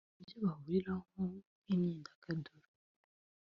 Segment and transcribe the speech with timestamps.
[0.21, 1.05] Ibyo bahuriraho
[1.63, 2.67] nk’imyidagaduro